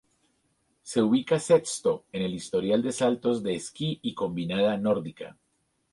Se 0.81 0.99
ubica 1.03 1.37
sexto 1.39 2.05
en 2.11 2.23
el 2.23 2.33
historial 2.33 2.81
de 2.81 2.91
saltos 2.91 3.43
de 3.43 3.53
esquí 3.53 3.99
y 4.01 4.15
combinada 4.15 4.75
nórdica. 4.75 5.37